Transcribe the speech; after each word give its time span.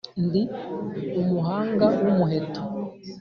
Ndi 0.25 0.41
umuhanga 1.21 1.85
w’ 2.03 2.05
umuheto. 2.11 2.61